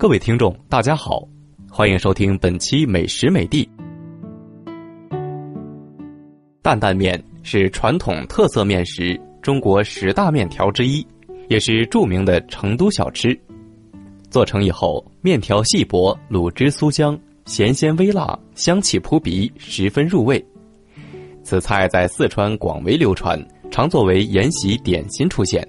[0.00, 1.28] 各位听众，大家好，
[1.70, 3.68] 欢迎收听本期美食美地。
[6.62, 11.06] 担担面是传统特色面食，中国十大面条之一，
[11.50, 13.38] 也是著名的成都小吃。
[14.30, 20.42] 做成以后，面条细薄，卤汁酥香，咸鲜微辣，香气扑鼻，十分入味。
[21.42, 23.38] 此菜在四川广为流传，
[23.70, 25.62] 常作为宴席点心出现。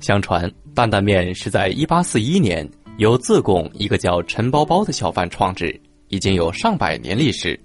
[0.00, 7.58] 相传，担担面是在1841年由自贡一个叫陈包包的小贩创制，已经有上百年历史。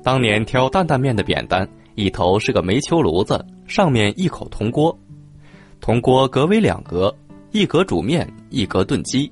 [0.00, 4.96] 当年挑担担面的扁担，一头是个煤球炉子，上面一口铜锅，
[5.80, 7.12] 铜锅隔为两格，
[7.50, 9.28] 一格煮面，一格炖鸡。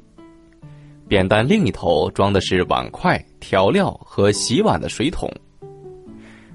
[1.07, 5.33] 扁担另一头装的是碗筷、调料和洗碗的水桶。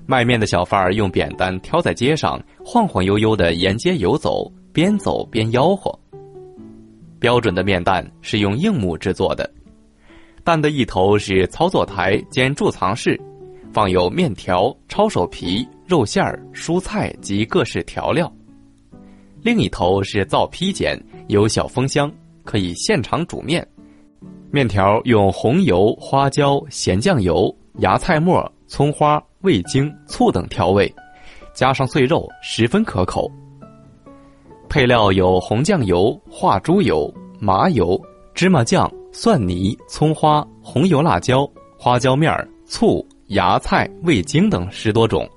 [0.06, 4.52] 卖面的小贩儿用扁担挑在街上，晃晃悠悠的沿街游走。
[4.74, 6.00] 边走边吆喝。
[7.22, 9.48] 标准的面担是用硬木制作的，
[10.44, 13.22] 担的一头是操作台兼贮藏室，
[13.72, 18.26] 放有面条、抄手皮、肉馅儿、蔬菜及各式调料；
[19.44, 22.12] 另一头是灶坯间，有小风箱，
[22.44, 23.66] 可以现场煮面。
[24.50, 30.92] 面条用红油、花椒、咸酱油、芽菜末、葱花、味精、醋等调味，
[31.54, 33.32] 加上碎肉，十分可口。
[34.72, 38.02] 配料有红酱油、化猪油、麻油、
[38.34, 41.46] 芝麻酱、蒜泥、葱花、红油、辣椒、
[41.78, 45.30] 花椒面儿、醋、芽菜、味精等十多种。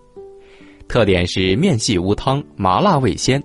[0.87, 3.43] 特点是面细无汤，麻辣味鲜。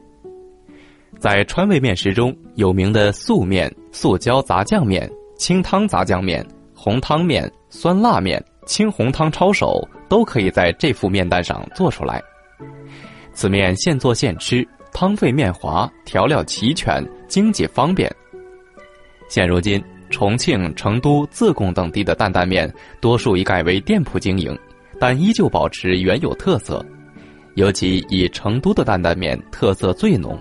[1.18, 12.22] 在川味面食中有名的素面、素椒杂酱面、清汤杂酱面、红汤面、酸辣面、青红汤抄手，都可以在这副面担上做出来。
[13.34, 14.64] 此面现做现吃。
[15.00, 18.14] 汤沸面滑，调料齐全，经济方便。
[19.30, 22.70] 现如今，重庆、成都、自贡等地的担担面
[23.00, 24.54] 多数已改为店铺经营，
[25.00, 26.86] 但依旧保持原有特色。
[27.56, 30.38] 尤其以成都的担担面特色最浓。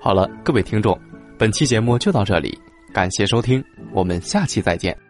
[0.00, 0.98] 好了，各位听众，
[1.38, 2.58] 本期节目就到这里，
[2.92, 5.05] 感谢收听，我们下期再见。